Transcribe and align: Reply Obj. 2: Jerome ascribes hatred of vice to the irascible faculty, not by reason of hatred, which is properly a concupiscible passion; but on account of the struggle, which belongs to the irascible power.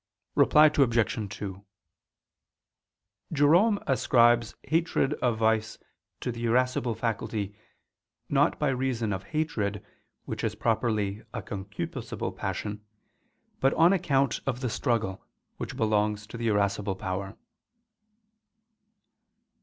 Reply 0.33 0.65
Obj. 0.65 1.29
2: 1.35 1.63
Jerome 3.31 3.79
ascribes 3.85 4.55
hatred 4.63 5.13
of 5.21 5.37
vice 5.37 5.77
to 6.21 6.31
the 6.31 6.45
irascible 6.45 6.95
faculty, 6.95 7.55
not 8.27 8.57
by 8.57 8.69
reason 8.69 9.13
of 9.13 9.25
hatred, 9.25 9.85
which 10.25 10.43
is 10.43 10.55
properly 10.55 11.21
a 11.35 11.43
concupiscible 11.43 12.35
passion; 12.35 12.83
but 13.59 13.75
on 13.75 13.93
account 13.93 14.39
of 14.47 14.61
the 14.61 14.71
struggle, 14.71 15.23
which 15.57 15.77
belongs 15.77 16.25
to 16.25 16.35
the 16.35 16.47
irascible 16.47 16.95
power. 16.95 17.37